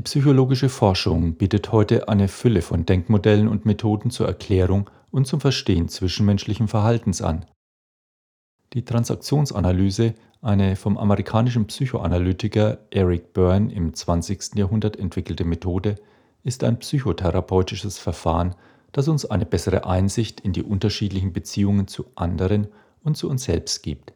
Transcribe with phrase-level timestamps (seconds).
[0.00, 5.42] Die psychologische Forschung bietet heute eine Fülle von Denkmodellen und Methoden zur Erklärung und zum
[5.42, 7.44] Verstehen zwischenmenschlichen Verhaltens an.
[8.72, 14.54] Die Transaktionsanalyse, eine vom amerikanischen Psychoanalytiker Eric Byrne im 20.
[14.54, 15.96] Jahrhundert entwickelte Methode,
[16.44, 18.54] ist ein psychotherapeutisches Verfahren,
[18.92, 22.68] das uns eine bessere Einsicht in die unterschiedlichen Beziehungen zu anderen
[23.04, 24.14] und zu uns selbst gibt.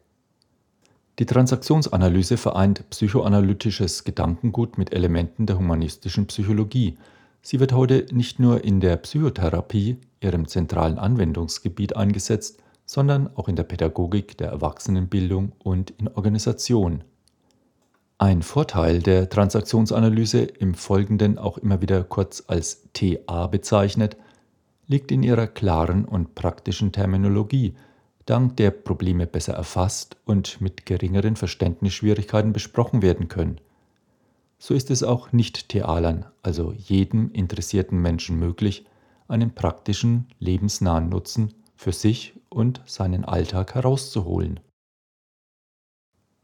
[1.17, 6.97] Die Transaktionsanalyse vereint psychoanalytisches Gedankengut mit Elementen der humanistischen Psychologie.
[7.41, 13.55] Sie wird heute nicht nur in der Psychotherapie, ihrem zentralen Anwendungsgebiet, eingesetzt, sondern auch in
[13.55, 17.05] der Pädagogik, der Erwachsenenbildung und in Organisation.
[18.17, 24.17] Ein Vorteil der Transaktionsanalyse, im Folgenden auch immer wieder kurz als TA bezeichnet,
[24.87, 27.73] liegt in ihrer klaren und praktischen Terminologie,
[28.25, 33.59] dank der Probleme besser erfasst und mit geringeren Verständnisschwierigkeiten besprochen werden können.
[34.57, 38.85] So ist es auch Nicht-Thealern, also jedem interessierten Menschen möglich,
[39.27, 44.59] einen praktischen, lebensnahen Nutzen für sich und seinen Alltag herauszuholen.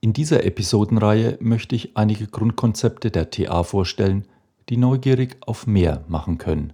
[0.01, 4.27] In dieser Episodenreihe möchte ich einige Grundkonzepte der TA vorstellen,
[4.69, 6.73] die neugierig auf mehr machen können.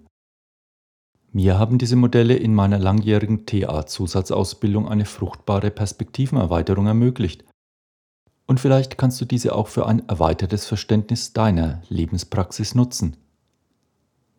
[1.33, 7.43] Mir haben diese Modelle in meiner langjährigen TA-Zusatzausbildung eine fruchtbare Perspektivenerweiterung ermöglicht.
[8.45, 13.17] Und vielleicht kannst du diese auch für ein erweitertes Verständnis deiner Lebenspraxis nutzen.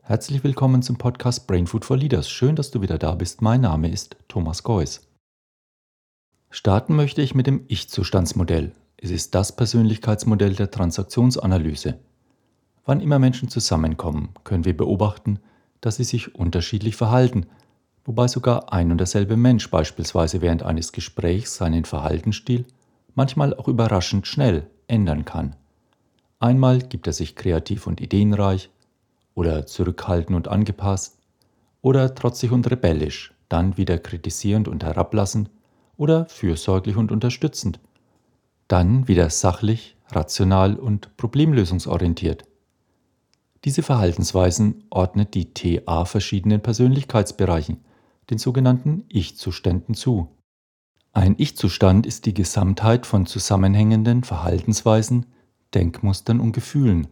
[0.00, 2.30] Herzlich willkommen zum Podcast Brain Food for Leaders.
[2.30, 3.42] Schön, dass du wieder da bist.
[3.42, 5.06] Mein Name ist Thomas Geuss.
[6.48, 8.72] Starten möchte ich mit dem Ich-Zustandsmodell.
[8.96, 11.98] Es ist das Persönlichkeitsmodell der Transaktionsanalyse.
[12.86, 15.40] Wann immer Menschen zusammenkommen, können wir beobachten,
[15.80, 17.46] dass sie sich unterschiedlich verhalten,
[18.04, 22.64] wobei sogar ein und derselbe Mensch beispielsweise während eines Gesprächs seinen Verhaltensstil
[23.14, 25.56] manchmal auch überraschend schnell ändern kann.
[26.40, 28.70] Einmal gibt er sich kreativ und ideenreich
[29.34, 31.18] oder zurückhaltend und angepasst
[31.82, 35.50] oder trotzig und rebellisch, dann wieder kritisierend und herablassend
[35.96, 37.80] oder fürsorglich und unterstützend,
[38.68, 42.44] dann wieder sachlich, rational und problemlösungsorientiert.
[43.64, 47.78] Diese Verhaltensweisen ordnet die TA verschiedenen Persönlichkeitsbereichen,
[48.30, 50.28] den sogenannten Ich-Zuständen zu.
[51.12, 55.26] Ein Ich-Zustand ist die Gesamtheit von zusammenhängenden Verhaltensweisen,
[55.74, 57.08] Denkmustern und Gefühlen.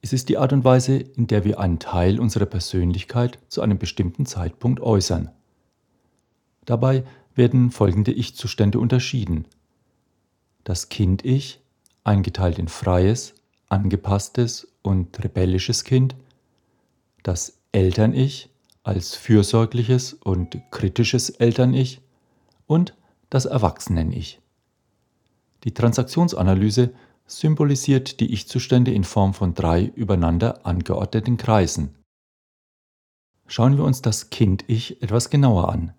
[0.00, 3.78] Es ist die Art und Weise, in der wir einen Teil unserer Persönlichkeit zu einem
[3.78, 5.30] bestimmten Zeitpunkt äußern.
[6.64, 7.04] Dabei
[7.34, 9.46] werden folgende Ich-Zustände unterschieden.
[10.64, 11.60] Das Kind-Ich,
[12.02, 13.34] eingeteilt in freies,
[13.68, 16.16] angepasstes und rebellisches Kind,
[17.22, 18.50] das Eltern-Ich
[18.82, 22.00] als fürsorgliches und kritisches Eltern-Ich
[22.66, 22.94] und
[23.28, 24.40] das Erwachsenen-Ich.
[25.64, 26.94] Die Transaktionsanalyse
[27.26, 31.96] symbolisiert die Ich-Zustände in Form von drei übereinander angeordneten Kreisen.
[33.48, 35.92] Schauen wir uns das Kind-Ich etwas genauer an.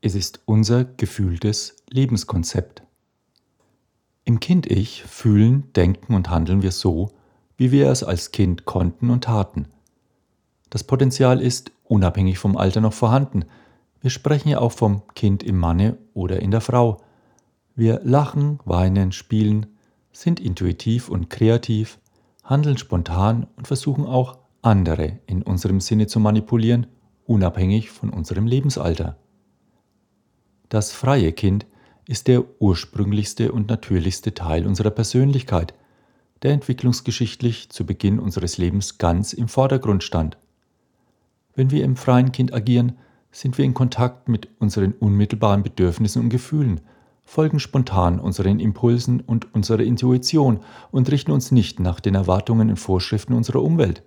[0.00, 2.82] Es ist unser gefühltes Lebenskonzept.
[4.24, 7.10] Im Kind-Ich fühlen, denken und handeln wir so,
[7.58, 9.66] wie wir es als Kind konnten und taten.
[10.70, 13.44] Das Potenzial ist unabhängig vom Alter noch vorhanden.
[14.00, 17.02] Wir sprechen ja auch vom Kind im Manne oder in der Frau.
[17.74, 19.66] Wir lachen, weinen, spielen,
[20.12, 21.98] sind intuitiv und kreativ,
[22.44, 26.86] handeln spontan und versuchen auch andere in unserem Sinne zu manipulieren,
[27.26, 29.16] unabhängig von unserem Lebensalter.
[30.68, 31.66] Das freie Kind
[32.06, 35.74] ist der ursprünglichste und natürlichste Teil unserer Persönlichkeit,
[36.42, 40.36] der entwicklungsgeschichtlich zu Beginn unseres Lebens ganz im Vordergrund stand.
[41.54, 42.98] Wenn wir im freien Kind agieren,
[43.30, 46.80] sind wir in Kontakt mit unseren unmittelbaren Bedürfnissen und Gefühlen,
[47.24, 50.60] folgen spontan unseren Impulsen und unserer Intuition
[50.90, 54.02] und richten uns nicht nach den Erwartungen und Vorschriften unserer Umwelt.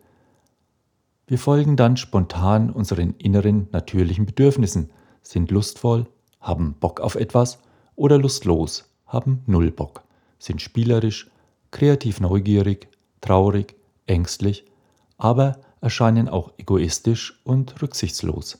[1.27, 4.89] Wir folgen dann spontan unseren inneren natürlichen Bedürfnissen,
[5.21, 6.07] sind lustvoll,
[6.41, 7.59] haben Bock auf etwas
[7.95, 10.03] oder lustlos, haben null Bock,
[10.39, 11.30] sind spielerisch,
[11.71, 12.89] kreativ neugierig,
[13.21, 14.65] traurig, ängstlich,
[15.17, 18.59] aber erscheinen auch egoistisch und rücksichtslos.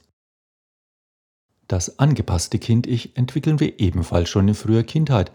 [1.68, 5.31] Das angepasste Kind-Ich entwickeln wir ebenfalls schon in früher Kindheit,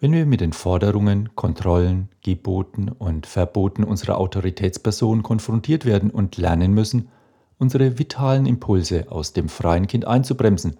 [0.00, 6.74] wenn wir mit den Forderungen, Kontrollen, Geboten und Verboten unserer Autoritätsperson konfrontiert werden und lernen
[6.74, 7.08] müssen,
[7.58, 10.76] unsere vitalen Impulse aus dem freien Kind einzubremsen,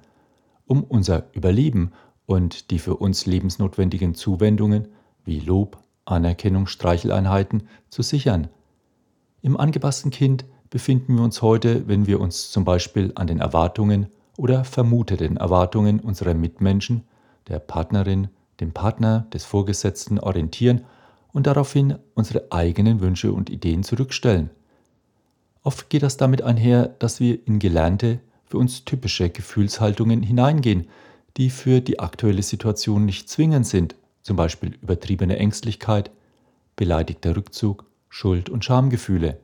[0.66, 1.92] um unser Überleben
[2.26, 4.88] und die für uns lebensnotwendigen Zuwendungen
[5.24, 8.48] wie Lob, Anerkennung, Streicheleinheiten zu sichern.
[9.42, 14.06] Im angepassten Kind befinden wir uns heute, wenn wir uns zum Beispiel an den Erwartungen
[14.36, 17.04] oder vermuteten Erwartungen unserer Mitmenschen,
[17.48, 18.28] der Partnerin,
[18.60, 20.82] dem Partner, des Vorgesetzten orientieren
[21.32, 24.50] und daraufhin unsere eigenen Wünsche und Ideen zurückstellen.
[25.62, 30.88] Oft geht das damit einher, dass wir in gelernte, für uns typische Gefühlshaltungen hineingehen,
[31.36, 36.10] die für die aktuelle Situation nicht zwingend sind, zum Beispiel übertriebene Ängstlichkeit,
[36.74, 39.38] beleidigter Rückzug, Schuld und Schamgefühle.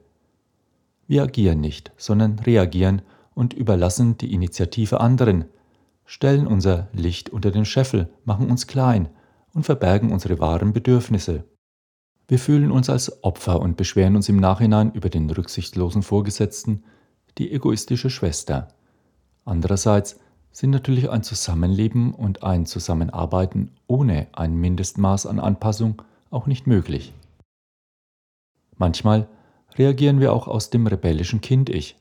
[1.06, 3.02] Wir agieren nicht, sondern reagieren
[3.32, 5.44] und überlassen die Initiative anderen,
[6.05, 9.08] stellen unser Licht unter den Scheffel, machen uns klein
[9.55, 11.44] und verbergen unsere wahren Bedürfnisse.
[12.26, 16.82] Wir fühlen uns als Opfer und beschweren uns im Nachhinein über den rücksichtslosen Vorgesetzten,
[17.38, 18.67] die egoistische Schwester.
[19.44, 20.19] Andererseits
[20.52, 27.12] sind natürlich ein Zusammenleben und ein Zusammenarbeiten ohne ein Mindestmaß an Anpassung auch nicht möglich.
[28.76, 29.26] Manchmal
[29.76, 31.96] reagieren wir auch aus dem rebellischen Kind-Ich.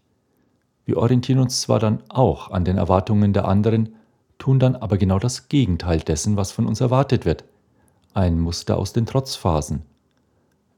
[0.86, 3.96] Wir orientieren uns zwar dann auch an den Erwartungen der anderen,
[4.38, 7.46] tun dann aber genau das Gegenteil dessen, was von uns erwartet wird.
[8.14, 9.84] Ein Muster aus den Trotzphasen.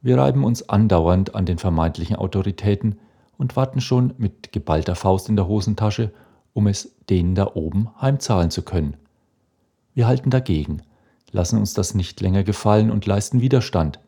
[0.02, 3.00] Wir reiben uns andauernd an den vermeintlichen Autoritäten
[3.38, 6.12] und warten schon mit geballter Faust in der Hosentasche,
[6.54, 8.98] um es denen da oben heimzahlen zu können.
[9.94, 10.82] Wir halten dagegen,
[11.32, 14.00] lassen uns das nicht länger gefallen und leisten Widerstand.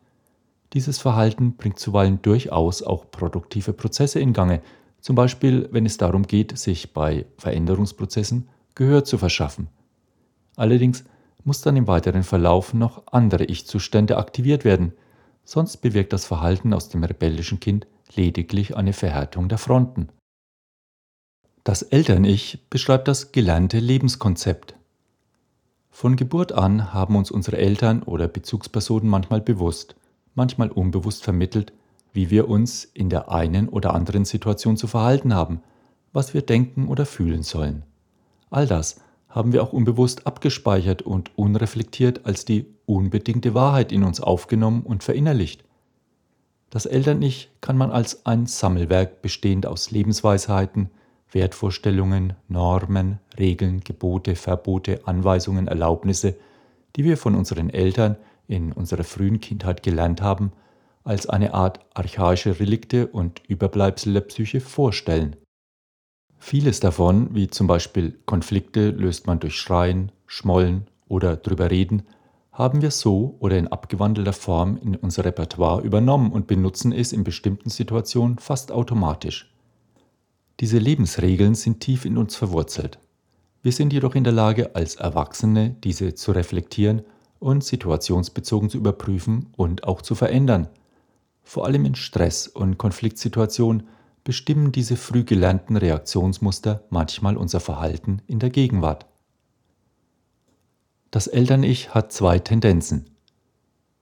[0.72, 4.62] Dieses Verhalten bringt zuweilen durchaus auch produktive Prozesse in Gange,
[5.00, 9.68] zum Beispiel wenn es darum geht, sich bei Veränderungsprozessen Gehör zu verschaffen.
[10.56, 11.04] Allerdings
[11.44, 14.92] muss dann im weiteren Verlauf noch andere Ich-Zustände aktiviert werden,
[15.44, 20.08] sonst bewirkt das Verhalten aus dem rebellischen Kind lediglich eine Verhärtung der Fronten.
[21.66, 24.76] Das Eltern-Ich beschreibt das gelernte Lebenskonzept.
[25.90, 29.96] Von Geburt an haben uns unsere Eltern oder Bezugspersonen manchmal bewusst,
[30.36, 31.72] manchmal unbewusst vermittelt,
[32.12, 35.60] wie wir uns in der einen oder anderen Situation zu verhalten haben,
[36.12, 37.82] was wir denken oder fühlen sollen.
[38.48, 44.20] All das haben wir auch unbewusst abgespeichert und unreflektiert als die unbedingte Wahrheit in uns
[44.20, 45.64] aufgenommen und verinnerlicht.
[46.70, 50.90] Das Eltern-Ich kann man als ein Sammelwerk bestehend aus Lebensweisheiten,
[51.36, 56.34] Wertvorstellungen, Normen, Regeln, Gebote, Verbote, Anweisungen, Erlaubnisse,
[56.96, 58.16] die wir von unseren Eltern
[58.48, 60.52] in unserer frühen Kindheit gelernt haben,
[61.04, 65.36] als eine Art archaische Relikte und Überbleibsel der Psyche vorstellen.
[66.38, 72.04] Vieles davon, wie zum Beispiel Konflikte löst man durch Schreien, Schmollen oder drüber reden,
[72.50, 77.24] haben wir so oder in abgewandelter Form in unser Repertoire übernommen und benutzen es in
[77.24, 79.52] bestimmten Situationen fast automatisch.
[80.60, 82.98] Diese Lebensregeln sind tief in uns verwurzelt.
[83.62, 87.02] Wir sind jedoch in der Lage, als Erwachsene diese zu reflektieren
[87.38, 90.68] und situationsbezogen zu überprüfen und auch zu verändern.
[91.42, 93.86] Vor allem in Stress- und Konfliktsituationen
[94.24, 99.06] bestimmen diese früh gelernten Reaktionsmuster manchmal unser Verhalten in der Gegenwart.
[101.10, 103.10] Das Eltern-Ich hat zwei Tendenzen.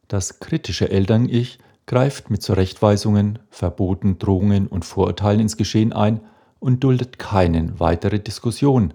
[0.09, 6.21] Das kritische Eltern-Ich greift mit Zurechtweisungen, Verboten, Drohungen und Vorurteilen ins Geschehen ein
[6.64, 8.94] und duldet keinen weitere Diskussion.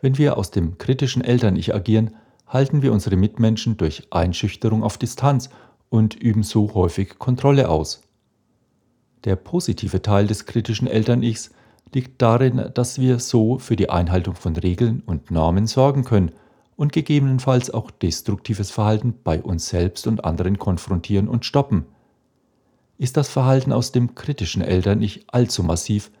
[0.00, 2.14] Wenn wir aus dem kritischen Eltern-Ich agieren,
[2.46, 5.50] halten wir unsere Mitmenschen durch Einschüchterung auf Distanz
[5.88, 8.02] und üben so häufig Kontrolle aus.
[9.24, 11.50] Der positive Teil des kritischen Eltern-Ichs
[11.92, 16.30] liegt darin, dass wir so für die Einhaltung von Regeln und Normen sorgen können
[16.76, 21.86] und gegebenenfalls auch destruktives Verhalten bei uns selbst und anderen konfrontieren und stoppen.
[22.98, 26.12] Ist das Verhalten aus dem kritischen Eltern-Ich allzu massiv,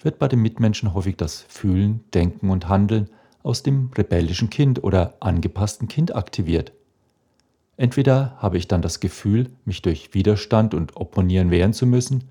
[0.00, 3.08] wird bei den Mitmenschen häufig das Fühlen, Denken und Handeln
[3.42, 6.72] aus dem rebellischen Kind oder angepassten Kind aktiviert.
[7.76, 12.24] Entweder habe ich dann das Gefühl, mich durch Widerstand und Opponieren wehren zu müssen,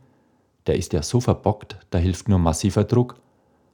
[0.68, 3.16] der ist ja so verbockt, da hilft nur massiver Druck.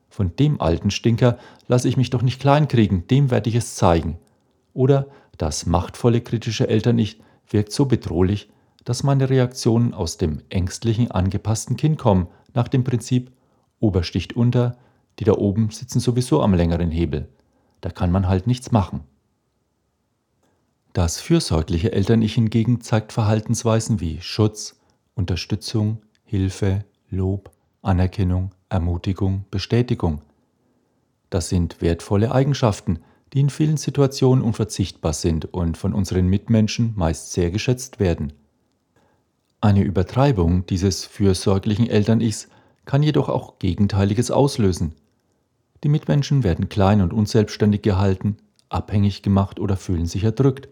[0.10, 4.18] Von dem alten Stinker lasse ich mich doch nicht kleinkriegen, dem werde ich es zeigen.
[4.74, 5.08] Oder
[5.38, 8.50] das machtvolle kritische Eltern-Ich wirkt so bedrohlich,
[8.84, 13.32] dass meine Reaktionen aus dem ängstlichen, angepassten Kind kommen, nach dem Prinzip
[13.82, 14.78] Ober sticht unter,
[15.20, 17.28] die da oben sitzen sowieso am längeren Hebel.
[17.82, 19.02] Da kann man halt nichts machen.
[20.94, 24.80] Das fürsorgliche Eltern-Ich hingegen zeigt Verhaltensweisen wie Schutz,
[25.16, 30.22] Unterstützung, Hilfe, Lob, Anerkennung, Ermutigung, Bestätigung.
[31.30, 33.00] Das sind wertvolle Eigenschaften,
[33.34, 38.34] die in vielen Situationen unverzichtbar sind und von unseren Mitmenschen meist sehr geschätzt werden.
[39.62, 42.50] Eine Übertreibung dieses fürsorglichen Eltern-Ichs
[42.86, 44.94] kann jedoch auch Gegenteiliges auslösen.
[45.84, 48.38] Die Mitmenschen werden klein und unselbstständig gehalten,
[48.70, 50.70] abhängig gemacht oder fühlen sich erdrückt.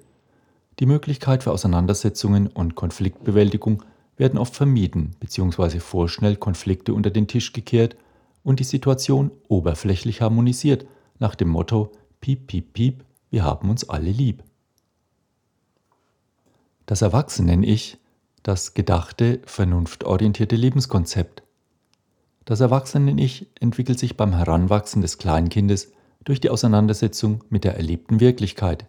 [0.80, 3.84] Die Möglichkeit für Auseinandersetzungen und Konfliktbewältigung
[4.18, 5.80] werden oft vermieden bzw.
[5.80, 7.96] vorschnell Konflikte unter den Tisch gekehrt
[8.44, 10.86] und die Situation oberflächlich harmonisiert
[11.20, 14.44] nach dem Motto Piep, piep, piep, wir haben uns alle lieb.
[16.86, 17.98] Das Erwachsenen-Ich,
[18.44, 21.44] das gedachte, vernunftorientierte Lebenskonzept.
[22.50, 25.91] Das Erwachsenen-Ich entwickelt sich beim Heranwachsen des Kleinkindes
[26.24, 28.88] durch die Auseinandersetzung mit der erlebten Wirklichkeit.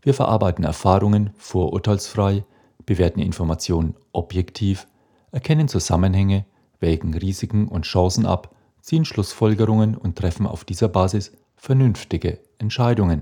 [0.00, 2.42] Wir verarbeiten Erfahrungen vorurteilsfrei,
[2.86, 4.86] bewerten Informationen objektiv,
[5.30, 6.46] erkennen Zusammenhänge,
[6.78, 13.20] wägen Risiken und Chancen ab, ziehen Schlussfolgerungen und treffen auf dieser Basis vernünftige Entscheidungen.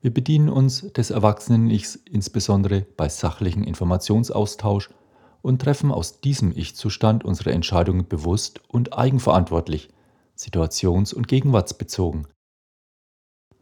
[0.00, 4.90] Wir bedienen uns des Erwachsenen-Ichs insbesondere bei sachlichen Informationsaustausch
[5.46, 9.90] und treffen aus diesem Ich-Zustand unsere Entscheidungen bewusst und eigenverantwortlich,
[10.36, 12.26] situations- und gegenwartsbezogen.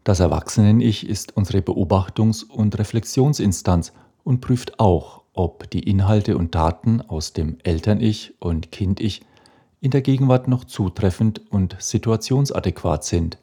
[0.02, 7.02] Das Erwachsenen-Ich ist unsere Beobachtungs- und Reflexionsinstanz und prüft auch, ob die Inhalte und Daten
[7.02, 9.20] aus dem Eltern-Ich und Kind-Ich
[9.82, 13.36] in der Gegenwart noch zutreffend und situationsadäquat sind.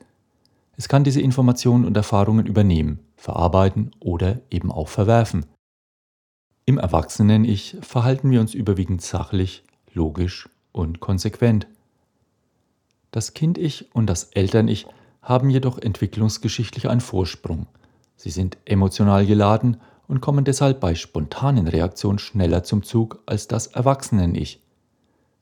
[0.77, 5.45] Es kann diese Informationen und Erfahrungen übernehmen, verarbeiten oder eben auch verwerfen.
[6.65, 9.63] Im Erwachsenen-Ich verhalten wir uns überwiegend sachlich,
[9.93, 11.67] logisch und konsequent.
[13.09, 14.85] Das Kind-Ich und das Eltern-Ich
[15.21, 17.67] haben jedoch entwicklungsgeschichtlich einen Vorsprung.
[18.15, 19.77] Sie sind emotional geladen
[20.07, 24.61] und kommen deshalb bei spontanen Reaktionen schneller zum Zug als das Erwachsenen-Ich.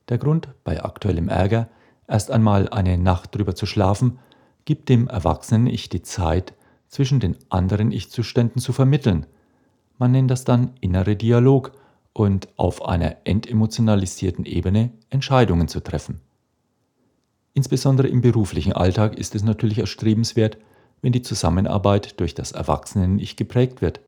[0.08, 1.68] Der Grund, bei aktuellem Ärger
[2.08, 4.18] erst einmal eine Nacht drüber zu schlafen,
[4.64, 6.54] gibt dem Erwachsenen-Ich die Zeit,
[6.88, 9.26] zwischen den anderen Ich-Zuständen zu vermitteln.
[10.00, 11.72] Man nennt das dann innere Dialog
[12.14, 16.22] und auf einer entemotionalisierten Ebene Entscheidungen zu treffen.
[17.52, 20.56] Insbesondere im beruflichen Alltag ist es natürlich erstrebenswert,
[21.02, 24.00] wenn die Zusammenarbeit durch das Erwachsenen-Ich geprägt wird.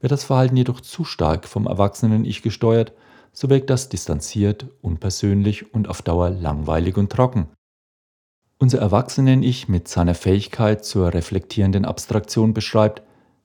[0.00, 2.92] Wird das Verhalten jedoch zu stark vom Erwachsenen-Ich gesteuert,
[3.34, 7.46] so wirkt das distanziert, unpersönlich und auf Dauer langweilig und trocken.
[8.56, 13.02] Unser Erwachsenen-Ich mit seiner Fähigkeit zur reflektierenden Abstraktion beschreibt,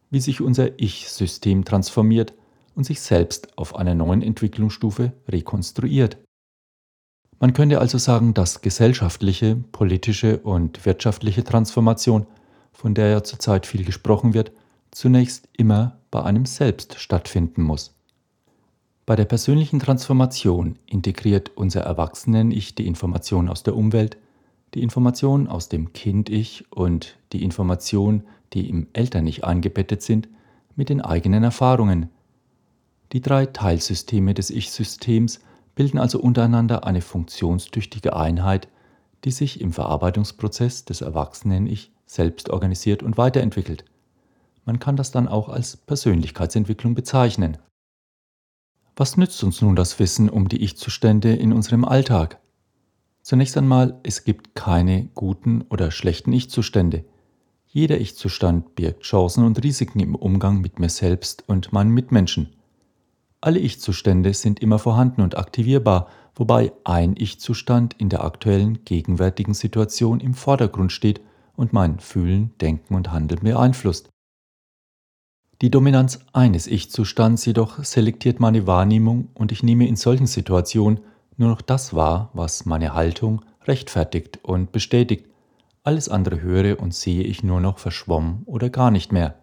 [0.10, 2.34] wie sich unser Ich-System transformiert
[2.76, 6.18] und sich selbst auf einer neuen Entwicklungsstufe rekonstruiert.
[7.40, 12.28] Man könnte also sagen, dass gesellschaftliche, politische und wirtschaftliche Transformation,
[12.72, 14.52] von der ja zurzeit viel gesprochen wird,
[14.92, 17.94] zunächst immer bei einem selbst stattfinden muss.
[19.06, 24.18] Bei der persönlichen Transformation integriert unser Erwachsenen-Ich die Information aus der Umwelt,
[24.74, 28.24] die Information aus dem Kind-Ich und die Information,
[28.56, 30.28] die im Eltern-Ich eingebettet sind,
[30.76, 32.10] mit den eigenen Erfahrungen.
[33.12, 35.42] Die drei Teilsysteme des Ich-Systems
[35.76, 38.68] bilden also untereinander eine funktionstüchtige Einheit,
[39.26, 43.86] die sich im Verarbeitungsprozess des Erwachsenen-Ich selbst organisiert und weiterentwickelt.
[44.64, 47.58] Man kann das dann auch als Persönlichkeitsentwicklung bezeichnen.
[48.96, 52.40] Was nützt uns nun das Wissen um die Ich-Zustände in unserem Alltag?
[53.22, 57.04] Zunächst einmal, es gibt keine guten oder schlechten Ich-Zustände.
[57.76, 62.54] Jeder Ich-Zustand birgt Chancen und Risiken im Umgang mit mir selbst und meinen Mitmenschen.
[63.42, 70.22] Alle Ich-Zustände sind immer vorhanden und aktivierbar, wobei ein Ich-Zustand in der aktuellen, gegenwärtigen Situation
[70.22, 71.20] im Vordergrund steht
[71.58, 74.08] und mein Fühlen, Denken und Handeln beeinflusst.
[75.62, 81.02] Die Dominanz eines Ich-Zustands jedoch selektiert meine Wahrnehmung und ich nehme in solchen Situationen
[81.36, 85.26] nur noch das wahr, was meine Haltung rechtfertigt und bestätigt.
[85.86, 89.36] Alles andere höre und sehe ich nur noch verschwommen oder gar nicht mehr.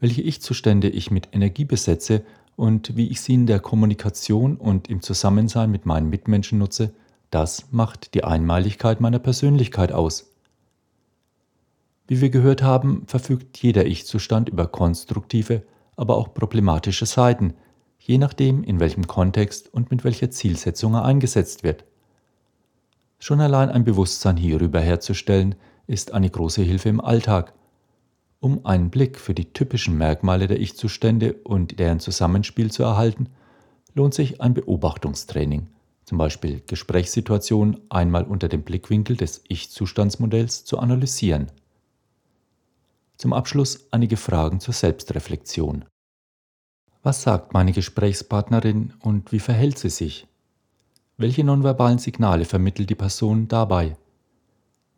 [0.00, 2.22] Welche Ich-Zustände ich mit Energie besetze
[2.56, 6.92] und wie ich sie in der Kommunikation und im Zusammensein mit meinen Mitmenschen nutze,
[7.30, 10.34] das macht die Einmaligkeit meiner Persönlichkeit aus.
[12.06, 15.62] Wie wir gehört haben, verfügt jeder Ich-Zustand über konstruktive,
[15.96, 17.54] aber auch problematische Seiten,
[17.98, 21.86] je nachdem, in welchem Kontext und mit welcher Zielsetzung er eingesetzt wird.
[23.22, 25.54] Schon allein ein Bewusstsein hierüber herzustellen,
[25.86, 27.54] ist eine große Hilfe im Alltag.
[28.40, 33.28] Um einen Blick für die typischen Merkmale der Ich-Zustände und deren Zusammenspiel zu erhalten,
[33.94, 35.68] lohnt sich ein Beobachtungstraining,
[36.04, 41.52] zum Beispiel Gesprächssituationen einmal unter dem Blickwinkel des Ich-Zustandsmodells zu analysieren.
[43.18, 45.84] Zum Abschluss einige Fragen zur Selbstreflexion.
[47.04, 50.26] Was sagt meine Gesprächspartnerin und wie verhält sie sich?
[51.22, 53.96] Welche nonverbalen Signale vermittelt die Person dabei?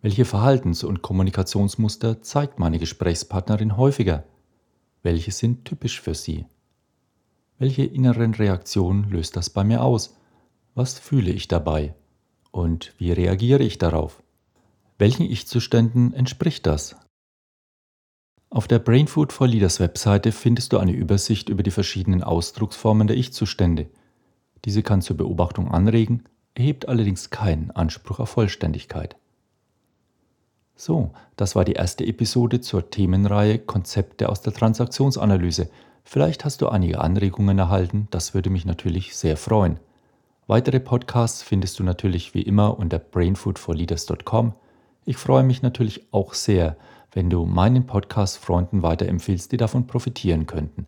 [0.00, 4.24] Welche Verhaltens- und Kommunikationsmuster zeigt meine Gesprächspartnerin häufiger?
[5.02, 6.46] Welche sind typisch für sie?
[7.58, 10.16] Welche inneren Reaktionen löst das bei mir aus?
[10.74, 11.94] Was fühle ich dabei?
[12.52, 14.22] Und wie reagiere ich darauf?
[14.96, 16.96] Welchen Ich-Zuständen entspricht das?
[18.48, 23.08] Auf der Brain Food for Leaders Webseite findest du eine Übersicht über die verschiedenen Ausdrucksformen
[23.08, 23.90] der Ich-Zustände.
[24.64, 29.16] Diese kann zur Beobachtung anregen, erhebt allerdings keinen Anspruch auf Vollständigkeit.
[30.76, 35.68] So, das war die erste Episode zur Themenreihe Konzepte aus der Transaktionsanalyse.
[36.02, 39.78] Vielleicht hast du einige Anregungen erhalten, das würde mich natürlich sehr freuen.
[40.46, 44.54] Weitere Podcasts findest du natürlich wie immer unter brainfoodforleaders.com.
[45.06, 46.76] Ich freue mich natürlich auch sehr,
[47.12, 50.86] wenn du meinen Podcast Freunden weiterempfiehlst, die davon profitieren könnten.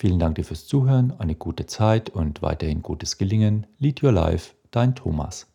[0.00, 3.66] Vielen Dank dir fürs Zuhören, eine gute Zeit und weiterhin gutes Gelingen.
[3.80, 5.47] Lead Your Life, dein Thomas.